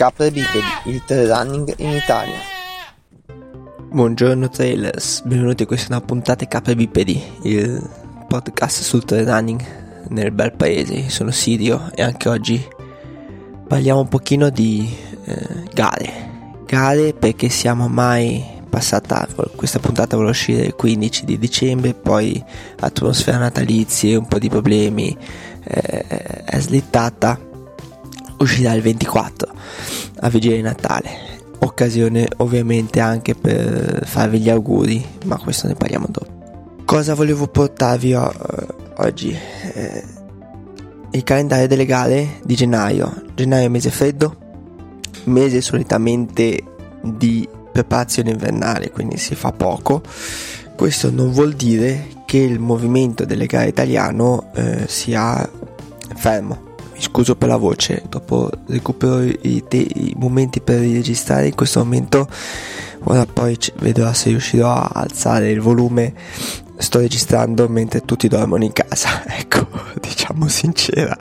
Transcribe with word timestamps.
Capre 0.00 0.30
bipedi, 0.30 0.64
il 0.84 1.04
trail 1.04 1.28
running 1.28 1.74
in 1.76 1.90
Italia. 1.90 2.38
Buongiorno 3.90 4.48
trailers, 4.48 5.20
benvenuti 5.24 5.64
a 5.64 5.66
questa 5.66 6.00
puntata 6.00 6.46
Capre 6.46 6.74
bipedi, 6.74 7.22
il 7.42 7.86
podcast 8.26 8.80
sul 8.80 9.04
trail 9.04 9.26
running 9.26 9.62
nel 10.08 10.32
bel 10.32 10.52
paese. 10.52 11.10
Sono 11.10 11.30
Sirio 11.30 11.90
e 11.94 12.02
anche 12.02 12.30
oggi 12.30 12.66
parliamo 13.68 14.00
un 14.00 14.08
pochino 14.08 14.48
di 14.48 14.90
eh, 15.26 15.64
gare. 15.74 16.62
Gare 16.64 17.12
perché 17.12 17.50
siamo 17.50 17.86
mai 17.86 18.42
passata 18.70 19.28
questa 19.54 19.80
puntata 19.80 20.16
vuole 20.16 20.30
uscire 20.30 20.62
il 20.62 20.76
15 20.76 21.26
di 21.26 21.38
dicembre 21.38 21.92
poi 21.92 22.42
atmosfera 22.78 23.36
natalizie 23.36 24.16
un 24.16 24.26
po' 24.26 24.38
di 24.38 24.48
problemi 24.48 25.14
eh, 25.64 26.44
è 26.44 26.58
slittata 26.58 27.38
uscirà 28.38 28.72
il 28.72 28.80
24 28.82 29.58
a 30.20 30.28
vigilia 30.28 30.56
di 30.56 30.62
Natale 30.62 31.08
occasione 31.60 32.28
ovviamente 32.38 33.00
anche 33.00 33.34
per 33.34 34.06
farvi 34.06 34.40
gli 34.40 34.50
auguri 34.50 35.04
ma 35.26 35.36
questo 35.38 35.66
ne 35.66 35.74
parliamo 35.74 36.06
dopo 36.08 36.82
cosa 36.84 37.14
volevo 37.14 37.46
portarvi 37.46 38.14
o- 38.14 38.32
oggi 38.96 39.36
eh, 39.74 40.04
il 41.12 41.22
calendario 41.24 41.66
delle 41.66 41.84
gare 41.84 42.40
di 42.44 42.54
gennaio 42.54 43.24
gennaio 43.34 43.66
è 43.66 43.68
mese 43.68 43.90
freddo 43.90 44.36
mese 45.24 45.60
solitamente 45.60 46.62
di 47.02 47.48
preparazione 47.72 48.30
invernale, 48.30 48.90
quindi 48.90 49.16
si 49.16 49.34
fa 49.34 49.52
poco. 49.52 50.02
Questo 50.76 51.10
non 51.10 51.30
vuol 51.30 51.54
dire 51.54 52.08
che 52.26 52.38
il 52.38 52.58
movimento 52.58 53.24
delle 53.24 53.46
gare 53.46 53.68
italiano 53.68 54.50
eh, 54.54 54.84
sia 54.86 55.48
fermo. 56.16 56.68
Scuso 57.10 57.34
per 57.34 57.48
la 57.48 57.56
voce, 57.56 58.04
dopo 58.08 58.48
recupero 58.68 59.20
i, 59.20 59.64
te- 59.66 59.76
i 59.78 60.14
momenti 60.16 60.60
per 60.60 60.78
registrare 60.78 61.48
in 61.48 61.56
questo 61.56 61.80
momento. 61.80 62.28
Ora 63.04 63.26
poi 63.26 63.56
c- 63.56 63.72
vedrò 63.78 64.12
se 64.12 64.28
riuscirò 64.28 64.72
a 64.72 64.90
alzare 64.94 65.50
il 65.50 65.60
volume. 65.60 66.14
Sto 66.76 67.00
registrando 67.00 67.68
mentre 67.68 68.04
tutti 68.04 68.28
dormono 68.28 68.62
in 68.64 68.72
casa. 68.72 69.24
Ecco, 69.40 69.66
diciamo 70.00 70.46
sincera 70.46 71.18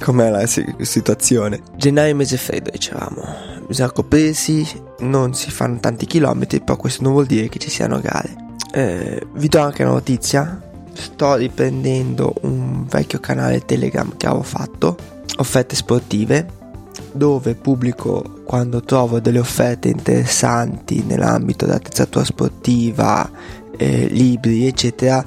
com'è 0.00 0.28
la 0.30 0.46
situazione. 0.46 1.60
Gennaio 1.76 2.16
mese 2.16 2.36
freddo, 2.36 2.70
dicevamo. 2.70 3.22
Bisogna 3.68 3.92
coprirsi, 3.92 4.66
non 5.00 5.34
si 5.34 5.50
fanno 5.52 5.78
tanti 5.78 6.06
chilometri, 6.06 6.60
però 6.60 6.76
questo 6.76 7.04
non 7.04 7.12
vuol 7.12 7.26
dire 7.26 7.48
che 7.48 7.60
ci 7.60 7.70
siano 7.70 8.00
gare. 8.00 8.34
Eh, 8.72 9.24
vi 9.34 9.46
do 9.46 9.60
anche 9.60 9.84
una 9.84 9.92
notizia. 9.92 10.60
Sto 10.92 11.36
riprendendo 11.36 12.34
un 12.42 12.84
vecchio 12.86 13.20
canale 13.20 13.64
Telegram 13.64 14.16
che 14.16 14.26
avevo 14.26 14.42
fatto, 14.42 14.96
offerte 15.40 15.74
sportive, 15.74 16.46
dove 17.12 17.54
pubblico 17.54 18.42
quando 18.44 18.82
trovo 18.82 19.20
delle 19.20 19.38
offerte 19.38 19.88
interessanti 19.88 21.02
nell'ambito 21.02 21.66
dell'attrezzatura 21.66 22.24
sportiva, 22.24 23.28
eh, 23.76 24.06
libri, 24.10 24.66
eccetera. 24.66 25.24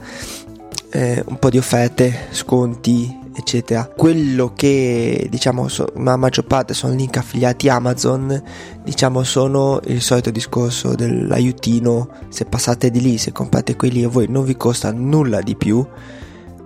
Eh, 0.90 1.24
un 1.26 1.40
po' 1.40 1.50
di 1.50 1.58
offerte, 1.58 2.28
sconti, 2.30 3.22
eccetera. 3.36 3.86
Quello 3.88 4.54
che 4.54 5.28
diciamo 5.30 5.68
so, 5.68 5.88
la 5.96 6.16
maggior 6.18 6.46
parte 6.46 6.76
sono 6.76 6.94
link 6.94 7.18
affiliati 7.18 7.68
Amazon, 7.68 8.42
diciamo 8.84 9.24
sono 9.24 9.80
il 9.86 10.02
solito 10.02 10.30
discorso 10.30 10.94
dell'aiutino, 10.94 12.10
se 12.30 12.46
passate 12.46 12.92
di 12.92 13.02
lì, 13.02 13.18
se 13.18 13.32
comprate 13.32 13.76
quelli 13.76 14.04
a 14.04 14.10
voi 14.10 14.28
non 14.30 14.44
vi 14.44 14.56
costa 14.56 14.92
nulla 14.92 15.42
di 15.42 15.56
più, 15.56 15.84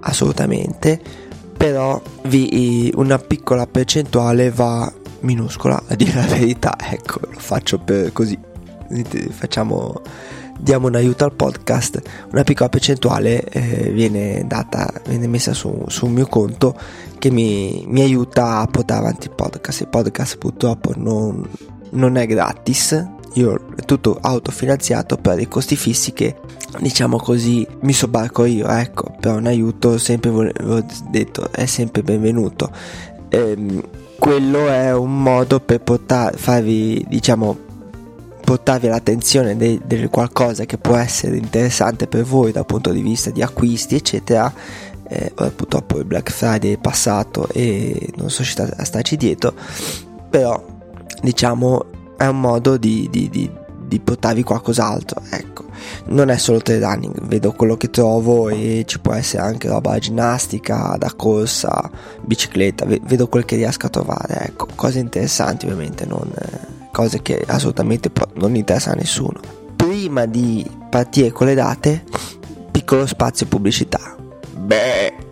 assolutamente, 0.02 1.00
però 1.57 2.01
vi, 2.23 2.91
una 2.95 3.18
piccola 3.18 3.66
percentuale 3.66 4.51
va 4.51 4.91
minuscola, 5.22 5.81
a 5.88 5.95
dire 5.95 6.13
la 6.13 6.25
verità, 6.28 6.75
ecco, 6.79 7.19
lo 7.22 7.40
faccio 7.40 7.79
per 7.79 8.13
così, 8.13 8.38
facciamo 9.29 10.01
diamo 10.59 10.88
un 10.88 10.95
aiuto 10.95 11.23
al 11.23 11.34
podcast, 11.34 12.01
una 12.31 12.44
piccola 12.44 12.69
percentuale 12.69 13.44
eh, 13.44 13.91
viene 13.91 14.44
data, 14.47 14.91
viene 15.07 15.28
messa 15.28 15.53
su, 15.53 15.84
sul 15.88 16.09
mio 16.09 16.25
conto 16.28 16.75
che 17.19 17.29
mi, 17.29 17.85
mi, 17.88 18.01
aiuta 18.01 18.59
a 18.59 18.68
portare 18.68 19.01
avanti 19.01 19.28
il 19.28 19.34
podcast. 19.34 19.81
Il 19.81 19.88
podcast 19.88 20.38
purtroppo 20.38 20.94
non, 20.95 21.47
non 21.91 22.18
è 22.18 22.25
gratis, 22.25 23.06
io 23.38 23.66
tutto 23.86 24.18
autofinanziato 24.20 25.18
per 25.18 25.40
i 25.40 25.48
costi 25.48 25.75
fissi 25.75 26.12
che 26.12 26.36
diciamo 26.80 27.18
così 27.18 27.66
mi 27.81 27.94
sobbarco 27.94 28.46
io, 28.46 28.68
ecco, 28.68 29.16
però 29.20 29.38
un 29.38 29.46
aiuto 29.46 29.98
sempre 29.98 30.30
volevo 30.30 30.84
detto 31.09 31.52
è 31.52 31.66
sempre 31.66 32.02
benvenuto. 32.02 32.72
Ehm, 33.30 33.81
quello 34.18 34.68
è 34.68 34.94
un 34.94 35.22
modo 35.22 35.59
per 35.59 35.81
portare, 35.81 36.38
farvi 36.38 37.06
diciamo 37.08 37.66
portarvi 38.44 38.88
all'attenzione 38.88 39.58
di 39.58 40.08
qualcosa 40.09 40.66
che 40.66 40.78
può 40.78 40.96
essere 40.96 41.36
interessante 41.36 42.08
per 42.08 42.24
voi 42.24 42.52
dal 42.54 42.66
punto 42.66 42.92
di 42.92 43.02
vista 43.02 43.30
di 43.30 43.42
acquisti 43.42 43.96
eccetera 43.96 44.52
eh, 45.09 45.34
purtroppo 45.54 45.98
il 46.00 46.06
Black 46.06 46.31
Friday 46.31 46.74
è 46.74 46.78
passato 46.78 47.50
e 47.50 48.09
non 48.16 48.30
sono 48.30 48.48
riuscito 48.48 48.64
a 48.64 48.84
starci 48.86 49.18
dietro 49.18 49.54
però 50.30 50.66
diciamo 51.22 51.97
è 52.17 52.25
un 52.25 52.39
modo 52.39 52.78
di, 52.78 53.07
di, 53.09 53.29
di, 53.29 53.50
di 53.85 54.00
portarvi 54.00 54.44
qualcos'altro 54.44 55.22
ecco 55.29 55.66
non 56.05 56.29
è 56.29 56.38
solo 56.38 56.59
trail 56.59 56.81
running 56.81 57.25
vedo 57.25 57.53
quello 57.53 57.78
che 57.78 57.89
trovo 57.89 58.50
e 58.50 58.83
ci 58.85 59.00
può 59.00 59.13
essere 59.13 59.44
anche 59.44 59.67
roba 59.67 59.91
da 59.91 60.00
ginnastica 60.00 60.95
da 60.97 61.13
corsa 61.16 61.89
bicicletta 62.22 62.85
vedo 62.85 63.27
quel 63.27 63.45
che 63.45 63.56
riesco 63.56 63.85
a 63.85 63.89
trovare 63.89 64.47
ecco 64.47 64.67
cose 64.75 65.00
interessanti 65.00 65.66
ovviamente 65.66 66.06
non 66.06 66.31
cose 66.97 67.22
che 67.22 67.44
assolutamente 67.45 68.09
non 68.38 68.56
interessano 68.56 68.95
a 68.95 68.97
nessuno. 68.97 69.39
Prima 69.75 70.25
di 70.25 70.66
partire 70.89 71.31
con 71.31 71.45
le 71.45 71.53
date, 71.53 72.03
piccolo 72.72 73.06
spazio 73.06 73.45
pubblicità. 73.45 74.16
Beh. 74.56 75.26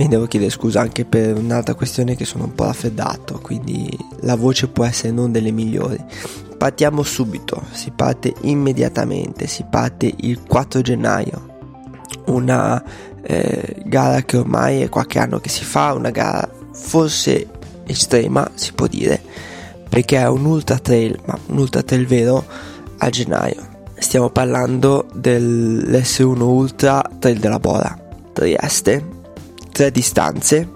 Mi 0.00 0.08
devo 0.08 0.24
chiedere 0.24 0.50
scusa 0.50 0.80
anche 0.80 1.04
per 1.04 1.36
un'altra 1.36 1.74
questione 1.74 2.16
che 2.16 2.24
sono 2.24 2.44
un 2.44 2.54
po' 2.54 2.64
raffreddato, 2.64 3.38
quindi 3.38 3.94
la 4.20 4.34
voce 4.34 4.66
può 4.68 4.86
essere 4.86 5.12
non 5.12 5.30
delle 5.30 5.50
migliori. 5.50 6.02
Partiamo 6.56 7.02
subito, 7.02 7.64
si 7.72 7.90
parte 7.90 8.32
immediatamente, 8.40 9.46
si 9.46 9.62
parte 9.68 10.10
il 10.20 10.40
4 10.42 10.80
gennaio. 10.80 11.48
Una 12.28 12.82
eh, 13.20 13.76
gara 13.84 14.22
che 14.22 14.38
ormai 14.38 14.80
è 14.80 14.88
qualche 14.88 15.18
anno 15.18 15.38
che 15.38 15.50
si 15.50 15.64
fa, 15.64 15.92
una 15.92 16.08
gara 16.08 16.48
forse 16.72 17.50
estrema, 17.84 18.50
si 18.54 18.72
può 18.72 18.86
dire, 18.86 19.20
perché 19.86 20.16
è 20.16 20.26
un 20.26 20.46
ultra 20.46 20.78
trail, 20.78 21.20
ma 21.26 21.38
un 21.48 21.58
ultra 21.58 21.82
trail 21.82 22.06
vero 22.06 22.42
a 22.96 23.10
gennaio. 23.10 23.68
Stiamo 23.98 24.30
parlando 24.30 25.08
dell'S1 25.12 26.40
Ultra 26.40 27.02
Trail 27.18 27.38
della 27.38 27.58
Bora, 27.58 27.98
Trieste, 28.32 29.18
tre 29.80 29.90
distanze, 29.90 30.68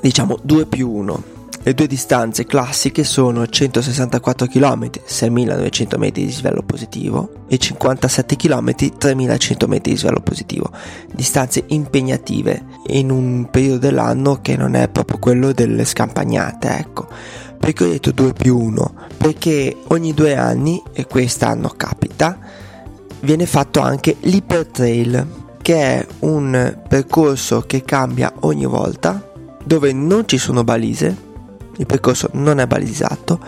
diciamo 0.00 0.38
2 0.40 0.66
più 0.66 0.88
1. 0.88 1.22
Le 1.64 1.74
due 1.74 1.88
distanze 1.88 2.46
classiche 2.46 3.02
sono 3.02 3.48
164 3.48 4.46
km, 4.46 4.90
6.900 5.04 5.98
metri 5.98 6.26
di 6.26 6.30
svelo 6.30 6.62
positivo 6.62 7.46
e 7.48 7.58
57 7.58 8.36
km, 8.36 8.70
3.100 8.70 9.66
metri 9.66 9.90
di 9.90 9.98
svelo 9.98 10.20
positivo. 10.20 10.70
Distanze 11.12 11.64
impegnative 11.66 12.64
in 12.90 13.10
un 13.10 13.48
periodo 13.50 13.78
dell'anno 13.78 14.40
che 14.40 14.56
non 14.56 14.76
è 14.76 14.88
proprio 14.88 15.18
quello 15.18 15.50
delle 15.50 15.84
scampagnate, 15.84 16.68
ecco. 16.78 17.08
Perché 17.58 17.82
ho 17.82 17.88
detto 17.88 18.12
2 18.12 18.34
più 18.34 18.56
1? 18.56 18.94
Perché 19.16 19.78
ogni 19.88 20.14
due 20.14 20.36
anni, 20.36 20.80
e 20.92 21.06
quest'anno 21.06 21.72
capita, 21.76 22.38
viene 23.18 23.46
fatto 23.46 23.80
anche 23.80 24.14
l'Hypertrail, 24.20 25.42
che 25.64 25.76
è 25.76 26.06
un 26.18 26.78
percorso 26.86 27.62
che 27.62 27.84
cambia 27.84 28.30
ogni 28.40 28.66
volta, 28.66 29.32
dove 29.64 29.94
non 29.94 30.28
ci 30.28 30.36
sono 30.36 30.62
balise, 30.62 31.16
il 31.78 31.86
percorso 31.86 32.28
non 32.34 32.58
è 32.58 32.66
balizzato, 32.66 33.40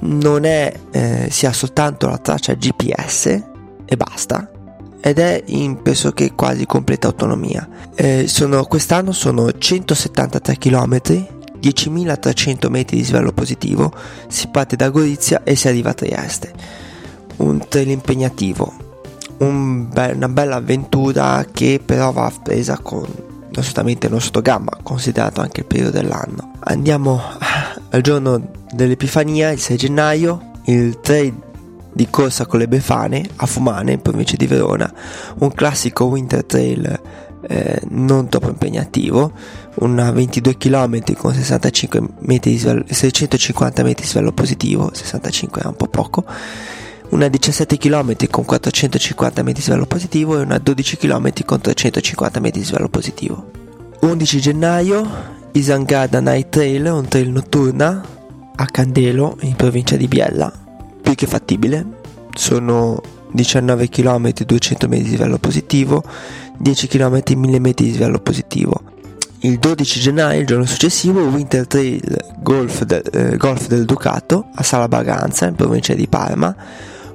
non 0.00 0.44
è, 0.44 0.72
eh, 0.90 1.28
si 1.30 1.44
ha 1.44 1.52
soltanto 1.52 2.08
la 2.08 2.16
traccia 2.16 2.54
GPS 2.54 3.42
e 3.84 3.96
basta 3.98 4.50
ed 5.02 5.18
è 5.18 5.42
in 5.48 5.82
pressoché 5.82 6.32
quasi 6.32 6.64
completa 6.64 7.08
autonomia. 7.08 7.68
Eh, 7.94 8.26
sono, 8.26 8.64
quest'anno 8.64 9.12
sono 9.12 9.52
173 9.52 10.56
km, 10.56 10.96
10.300 11.60 12.70
metri 12.70 12.96
di 12.96 13.04
svelo 13.04 13.32
positivo, 13.32 13.92
si 14.28 14.48
parte 14.48 14.76
da 14.76 14.88
Gorizia 14.88 15.42
e 15.42 15.56
si 15.56 15.68
arriva 15.68 15.90
a 15.90 15.94
Trieste. 15.94 16.54
Un 17.36 17.68
trail 17.68 17.90
impegnativo, 17.90 18.87
un 19.38 19.88
be- 19.88 20.12
una 20.14 20.28
bella 20.28 20.56
avventura 20.56 21.44
che 21.50 21.80
però 21.84 22.12
va 22.12 22.32
presa 22.42 22.78
con 22.78 23.06
assolutamente 23.54 24.08
non 24.08 24.20
sotto 24.20 24.40
gamma, 24.40 24.76
considerato 24.82 25.40
anche 25.40 25.60
il 25.60 25.66
periodo 25.66 25.90
dell'anno. 25.90 26.52
Andiamo 26.60 27.20
al 27.90 28.00
giorno 28.00 28.50
dell'Epifania, 28.72 29.50
il 29.50 29.58
6 29.58 29.76
gennaio, 29.76 30.50
il 30.66 31.00
3 31.00 31.32
di 31.92 32.08
corsa 32.10 32.46
con 32.46 32.60
le 32.60 32.68
Befane 32.68 33.28
a 33.36 33.46
Fumane 33.46 33.92
in 33.92 34.02
provincia 34.02 34.36
di 34.36 34.46
Verona, 34.46 34.92
un 35.38 35.52
classico 35.52 36.04
winter 36.04 36.44
trail 36.44 37.00
eh, 37.40 37.80
non 37.88 38.28
troppo 38.28 38.48
impegnativo, 38.48 39.32
una 39.76 40.10
22 40.10 40.56
km 40.56 41.14
con 41.14 41.32
65 41.32 42.02
metri 42.20 42.52
di 42.52 42.58
svello, 42.58 42.84
650 42.86 43.82
metri 43.82 44.02
di 44.02 44.08
svello 44.08 44.32
positivo, 44.32 44.90
65 44.92 45.62
è 45.62 45.66
un 45.66 45.76
po' 45.76 45.88
poco, 45.88 46.24
una 47.10 47.28
17 47.28 47.78
km 47.78 48.28
con 48.28 48.44
450 48.44 49.42
metri 49.42 49.60
di 49.60 49.66
svello 49.66 49.86
positivo 49.86 50.38
e 50.38 50.42
una 50.42 50.58
12 50.58 50.96
km 50.96 51.44
con 51.44 51.60
350 51.60 52.40
metri 52.40 52.60
di 52.60 52.66
svello 52.66 52.88
positivo. 52.88 53.50
11 54.00 54.40
gennaio, 54.40 55.10
Isangada 55.52 56.20
Night 56.20 56.50
Trail, 56.50 56.86
un 56.86 57.08
trail 57.08 57.30
notturna 57.30 58.04
a 58.54 58.66
Candelo 58.66 59.36
in 59.40 59.56
provincia 59.56 59.96
di 59.96 60.06
Biella, 60.06 60.52
più 61.00 61.14
che 61.14 61.26
fattibile, 61.26 61.84
sono 62.34 63.00
19 63.32 63.88
km 63.88 64.32
200 64.32 64.88
metri 64.88 65.04
di 65.04 65.10
livello 65.10 65.38
positivo, 65.38 66.02
10 66.58 66.88
km 66.88 67.22
1000 67.34 67.58
metri 67.58 67.84
di 67.86 67.92
livello 67.92 68.18
positivo. 68.18 68.82
Il 69.40 69.58
12 69.58 70.00
gennaio, 70.00 70.40
il 70.40 70.46
giorno 70.46 70.64
successivo, 70.66 71.22
Winter 71.22 71.66
Trail 71.66 72.02
Golf, 72.40 72.82
de, 72.82 73.02
eh, 73.12 73.36
Golf 73.36 73.68
del 73.68 73.84
Ducato 73.84 74.48
a 74.54 74.62
Sala 74.64 74.88
Baganza, 74.88 75.46
in 75.46 75.54
provincia 75.54 75.94
di 75.94 76.08
Parma, 76.08 76.54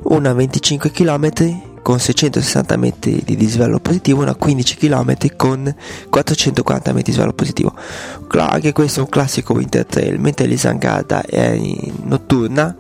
una 0.04 0.34
25 0.34 0.92
km 0.92 1.72
con 1.84 2.00
660 2.00 2.78
metri 2.78 3.22
di 3.24 3.36
dislivello 3.36 3.80
positivo, 3.80 4.22
una 4.22 4.36
15 4.36 4.78
km 4.78 5.16
con 5.36 5.76
440 6.10 6.90
metri 6.90 7.04
di 7.04 7.10
dislivello 7.10 7.34
positivo. 7.34 7.74
Anche 8.30 8.72
questo 8.72 9.02
è 9.02 9.04
un 9.04 9.10
classico 9.10 9.54
Winter 9.54 9.86
Trail, 9.86 10.20
mentre 10.20 10.46
l'Isangada 10.46 11.22
è 11.24 11.60
notturna, 12.04 12.76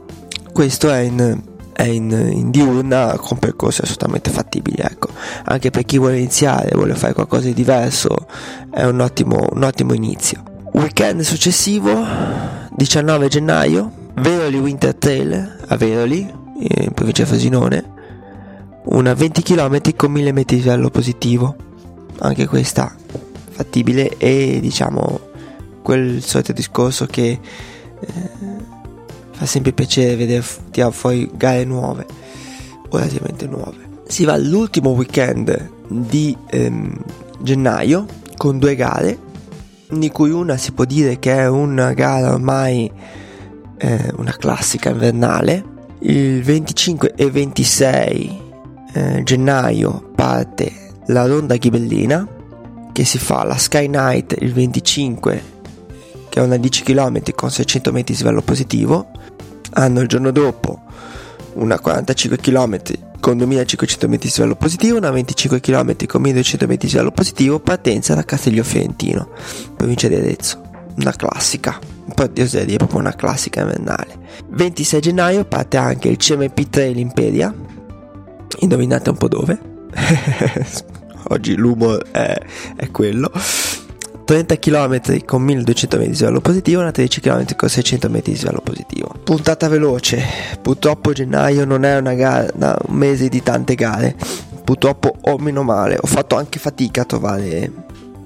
questo 0.51 0.89
è 0.89 0.99
in 0.99 1.51
è 1.73 1.85
in, 1.85 2.11
in, 2.11 2.51
diurna 2.51 3.17
con 3.17 3.39
percorsi 3.39 3.81
assolutamente 3.81 4.29
fattibili 4.29 4.77
ecco. 4.77 5.09
anche 5.45 5.71
per 5.71 5.83
chi 5.85 5.97
vuole 5.97 6.17
iniziare 6.17 6.69
vuole 6.75 6.93
fare 6.93 7.13
qualcosa 7.13 7.47
di 7.47 7.53
diverso 7.55 8.27
è 8.71 8.83
un 8.83 8.99
ottimo, 8.99 9.47
un 9.51 9.63
ottimo 9.63 9.93
inizio 9.93 10.43
weekend 10.73 11.21
successivo 11.21 12.05
19 12.75 13.27
gennaio 13.27 14.02
Veroli 14.15 14.59
Winter 14.59 14.95
Trail 14.95 15.65
a 15.67 15.75
Veroli 15.75 16.19
in 16.57 16.91
provincia 16.93 17.25
Frosinone 17.25 17.93
una 18.85 19.13
20 19.13 19.41
km 19.41 19.95
con 19.95 20.11
1000 20.11 20.31
metri 20.31 20.57
di 20.57 20.63
livello 20.63 20.89
positivo. 20.89 21.55
Anche 22.19 22.45
questa 22.47 22.93
fattibile. 23.49 24.17
E 24.17 24.59
diciamo 24.61 25.19
quel 25.81 26.21
solito 26.21 26.53
discorso 26.53 27.05
che 27.05 27.39
eh, 27.99 28.29
fa 29.31 29.45
sempre 29.45 29.73
piacere 29.73 30.15
vedere 30.15 30.43
tirare 30.71 30.93
fuori 30.93 31.29
gare 31.33 31.63
nuove. 31.63 32.05
Relativamente 32.89 33.47
nuove. 33.47 33.91
Si 34.07 34.25
va 34.25 34.33
all'ultimo 34.33 34.91
weekend 34.91 35.71
di 35.87 36.35
ehm, 36.49 37.03
gennaio 37.41 38.05
con 38.37 38.59
due 38.59 38.75
gare, 38.75 39.17
di 39.89 40.09
cui 40.09 40.29
una 40.29 40.57
si 40.57 40.73
può 40.73 40.85
dire 40.85 41.17
che 41.17 41.33
è 41.35 41.47
una 41.47 41.93
gara 41.93 42.33
ormai 42.33 42.91
eh, 43.83 44.13
una 44.15 44.35
classica 44.37 44.89
invernale. 44.89 45.71
Il 45.99 46.41
25 46.41 47.13
e 47.15 47.29
26 47.29 48.41
eh, 48.93 49.23
gennaio 49.23 50.11
parte 50.15 50.91
la 51.07 51.25
ronda 51.25 51.55
ghibellina 51.55 52.27
che 52.91 53.03
si 53.05 53.17
fa 53.17 53.43
la 53.43 53.57
Sky 53.57 53.87
Night 53.87 54.35
il 54.39 54.53
25 54.53 55.43
che 56.29 56.39
è 56.39 56.43
una 56.43 56.57
10 56.57 56.83
km 56.83 57.21
con 57.33 57.49
600 57.49 57.91
metri 57.91 58.13
di 58.13 58.21
livello 58.21 58.41
positivo 58.41 59.07
hanno 59.71 60.01
il 60.01 60.07
giorno 60.07 60.31
dopo 60.31 60.81
una 61.53 61.79
45 61.79 62.37
km 62.37 62.81
con 63.19 63.37
2500 63.37 64.07
metri 64.09 64.27
di 64.27 64.33
livello 64.35 64.55
positivo, 64.55 64.97
una 64.97 65.09
25 65.09 65.61
km 65.61 66.05
con 66.07 66.21
1200 66.21 66.67
metri 66.67 66.87
di 66.87 66.93
livello 66.93 67.11
positivo, 67.11 67.59
partenza 67.59 68.15
da 68.15 68.25
Castiglio 68.25 68.63
Fiorentino, 68.63 69.29
provincia 69.77 70.09
di 70.09 70.15
Arezzo. 70.15 70.72
Una 70.95 71.11
classica, 71.11 71.79
un 72.05 72.13
po' 72.13 72.27
di 72.27 72.41
oseria, 72.41 72.77
proprio 72.77 72.99
una 72.99 73.15
classica 73.15 73.61
invernale. 73.61 74.17
26 74.49 75.01
gennaio 75.01 75.45
parte 75.45 75.77
anche 75.77 76.09
il 76.09 76.17
CMP 76.17 76.69
Trail 76.69 76.97
Imperia, 76.97 77.53
indovinate 78.59 79.09
un 79.09 79.17
po' 79.17 79.27
dove? 79.27 79.59
Oggi 81.29 81.55
l'umor 81.55 82.03
è, 82.11 82.39
è 82.75 82.91
quello. 82.91 83.31
30 84.25 84.57
km 84.57 85.25
con 85.25 85.41
1200 85.41 85.97
metri 85.97 86.13
di 86.13 86.17
livello 86.17 86.41
positivo, 86.41 86.81
una 86.81 86.91
13 86.91 87.19
km 87.19 87.55
con 87.55 87.69
600 87.69 88.09
metri 88.09 88.31
di 88.31 88.39
livello 88.39 88.61
positivo. 88.63 89.15
Puntata 89.23 89.67
veloce, 89.67 90.23
purtroppo 90.61 91.11
gennaio 91.11 91.65
non 91.65 91.83
è 91.83 91.97
una 91.97 92.13
gara, 92.13 92.49
un 92.55 92.95
mese 92.95 93.27
di 93.27 93.43
tante 93.43 93.75
gare, 93.75 94.15
purtroppo 94.63 95.13
o 95.21 95.37
meno 95.37 95.63
male, 95.63 95.97
ho 95.99 96.07
fatto 96.07 96.35
anche 96.35 96.59
fatica 96.59 97.01
a 97.01 97.05
trovare 97.05 97.71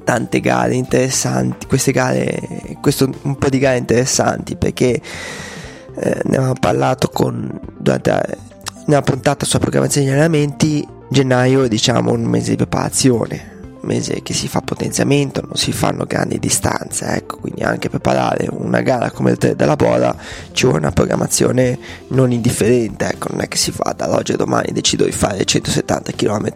tante 0.08 0.40
gare 0.40 0.74
interessanti, 0.74 1.68
queste 1.68 1.92
gare, 1.92 2.78
questo 2.80 3.10
un 3.24 3.36
po' 3.36 3.50
di 3.50 3.60
gare 3.60 3.76
interessanti 3.76 4.56
perché 4.56 4.94
eh, 4.94 6.22
ne 6.24 6.38
avevamo 6.38 6.56
parlato 6.58 7.10
con, 7.10 7.60
durante 7.78 8.38
una 8.86 9.02
puntata 9.02 9.46
sulla 9.46 9.60
programmazione 9.60 10.06
degli 10.06 10.16
allenamenti, 10.16 10.88
gennaio 11.10 11.64
è 11.64 11.68
diciamo 11.68 12.14
un 12.14 12.24
mese 12.24 12.52
di 12.52 12.56
preparazione 12.56 13.56
mese 13.82 14.22
che 14.22 14.34
si 14.34 14.48
fa 14.48 14.62
potenziamento, 14.62 15.42
non 15.42 15.56
si 15.56 15.74
fanno 15.74 16.06
grandi 16.06 16.40
distanze, 16.40 17.06
ecco, 17.08 17.38
quindi 17.40 17.64
anche 17.64 17.90
preparare 17.90 18.48
una 18.50 18.82
gara 18.82 19.12
come 19.12 19.32
il 19.32 19.38
3 19.38 19.56
della 19.56 19.76
Bora 19.76 20.16
ci 20.54 20.66
vuole 20.66 20.80
una 20.80 20.92
programmazione 20.92 21.78
non 22.10 22.32
indifferente, 22.32 23.10
ecco, 23.10 23.28
non 23.32 23.42
è 23.42 23.48
che 23.50 23.58
si 23.58 23.72
fa 23.72 23.94
dall'oggi 23.96 24.32
a 24.32 24.38
domani 24.38 24.72
decido 24.72 25.04
di 25.04 25.12
fare 25.12 25.44
170 25.44 26.12
km 26.14 26.48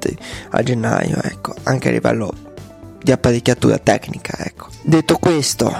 a 0.51 0.63
gennaio, 0.63 1.21
ecco, 1.21 1.53
anche 1.63 1.89
a 1.89 1.91
livello 1.91 2.49
di 3.01 3.11
apparecchiatura 3.11 3.77
tecnica, 3.77 4.37
ecco. 4.37 4.67
Detto 4.81 5.17
questo, 5.17 5.75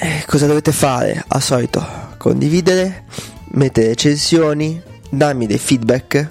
eh, 0.00 0.24
cosa 0.26 0.46
dovete 0.46 0.72
fare? 0.72 1.24
Al 1.28 1.42
solito, 1.42 1.84
condividere, 2.18 3.04
mettere 3.52 3.88
recensioni, 3.88 4.80
darmi 5.10 5.46
dei 5.46 5.58
feedback, 5.58 6.30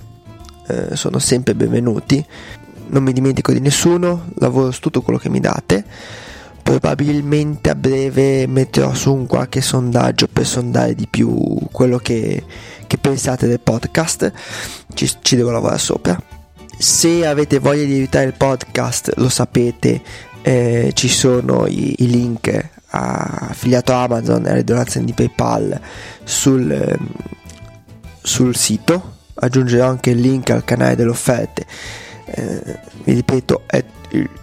eh, 0.68 0.96
sono 0.96 1.20
sempre 1.20 1.56
benvenuti 1.56 2.26
non 2.94 3.04
mi 3.04 3.14
dimentico 3.14 3.52
di 3.52 3.60
nessuno, 3.60 4.30
lavoro 4.36 4.72
su 4.72 4.80
tutto 4.80 5.02
quello 5.02 5.20
che 5.20 5.30
mi 5.30 5.40
date. 5.40 5.84
Probabilmente 6.62 7.70
a 7.70 7.76
breve 7.76 8.48
metterò 8.48 8.94
su 8.94 9.14
un 9.14 9.26
qualche 9.26 9.62
sondaggio 9.62 10.28
per 10.32 10.46
sondare 10.46 10.96
di 10.96 11.08
più 11.08 11.58
quello 11.72 11.98
che, 11.98 12.44
che 12.88 12.98
pensate 12.98 13.48
del 13.48 13.60
podcast. 13.60 14.32
Ci, 14.94 15.12
ci 15.22 15.36
devo 15.36 15.52
lavorare 15.52 15.80
sopra. 15.80 16.43
Se 16.78 17.26
avete 17.26 17.60
voglia 17.60 17.86
di 17.86 17.94
aiutare 17.94 18.26
il 18.26 18.34
podcast, 18.34 19.14
lo 19.18 19.30
sapete, 19.30 20.02
eh, 20.42 20.92
ci 20.94 21.08
sono 21.08 21.66
i, 21.68 21.96
i 22.00 22.08
link 22.08 22.70
affiliato 22.88 23.94
a 23.94 24.04
Amazon 24.04 24.46
e 24.46 24.52
alle 24.52 24.64
donazioni 24.64 25.06
di 25.06 25.14
PayPal 25.14 25.80
sul, 26.24 26.70
ehm, 26.72 27.12
sul 28.22 28.56
sito. 28.56 29.18
Aggiungerò 29.36 29.88
anche 29.88 30.12
il 30.12 30.20
link 30.20 30.50
al 30.52 30.64
canale 30.64 30.96
delle 30.96 31.10
offerte 31.10 31.66
eh, 32.26 32.80
vi 33.04 33.14
ripeto, 33.14 33.64
è, 33.66 33.84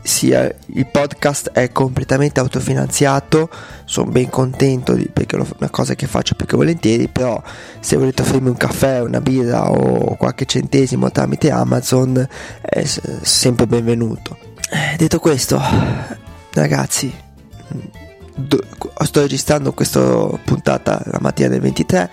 sia 0.02 0.52
il 0.66 0.86
podcast 0.86 1.50
è 1.50 1.70
completamente 1.70 2.40
autofinanziato, 2.40 3.48
sono 3.84 4.10
ben 4.10 4.28
contento 4.28 4.94
di, 4.94 5.08
perché 5.08 5.36
è 5.36 5.44
una 5.58 5.70
cosa 5.70 5.94
che 5.94 6.06
faccio 6.06 6.34
più 6.34 6.46
che 6.46 6.56
volentieri, 6.56 7.08
però 7.08 7.40
se 7.78 7.96
volete 7.96 8.22
offrirmi 8.22 8.48
un 8.48 8.56
caffè, 8.56 9.00
una 9.00 9.20
birra 9.20 9.70
o 9.70 10.16
qualche 10.16 10.44
centesimo 10.44 11.10
tramite 11.10 11.50
Amazon 11.50 12.26
è 12.60 12.84
sempre 12.84 13.66
benvenuto. 13.66 14.36
Eh, 14.70 14.96
detto 14.96 15.18
questo, 15.18 15.60
ragazzi, 16.52 17.12
sto 19.02 19.20
registrando 19.20 19.72
questa 19.72 20.00
puntata 20.44 21.00
la 21.06 21.18
mattina 21.20 21.48
del 21.48 21.60
23, 21.60 22.10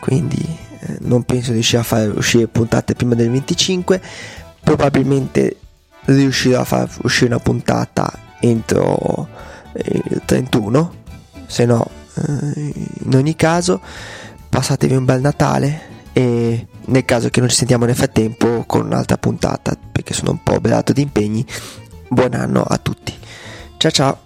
quindi 0.00 0.40
eh, 0.80 0.96
non 1.00 1.24
penso 1.24 1.48
di 1.48 1.54
riuscire 1.54 1.80
a 1.80 1.84
fare 1.84 2.06
uscire 2.08 2.48
puntate 2.48 2.94
prima 2.94 3.14
del 3.14 3.30
25 3.30 4.00
probabilmente 4.62 5.56
riuscirò 6.04 6.60
a 6.60 6.64
far 6.64 6.88
uscire 7.02 7.26
una 7.26 7.38
puntata 7.38 8.12
entro 8.40 9.28
il 9.74 10.22
31 10.24 10.94
se 11.46 11.64
no 11.64 11.86
eh, 12.14 12.72
in 13.04 13.14
ogni 13.14 13.36
caso 13.36 13.80
passatevi 14.48 14.94
un 14.94 15.04
bel 15.04 15.20
Natale 15.20 15.90
e 16.12 16.66
nel 16.84 17.04
caso 17.04 17.30
che 17.30 17.40
non 17.40 17.48
ci 17.48 17.56
sentiamo 17.56 17.86
nel 17.86 17.94
frattempo 17.94 18.64
con 18.66 18.86
un'altra 18.86 19.16
puntata 19.16 19.76
perché 19.90 20.12
sono 20.12 20.32
un 20.32 20.42
po' 20.42 20.54
oberato 20.54 20.92
di 20.92 21.02
impegni 21.02 21.46
buon 22.08 22.34
anno 22.34 22.62
a 22.62 22.76
tutti. 22.78 23.14
Ciao 23.78 23.90
ciao 23.90 24.21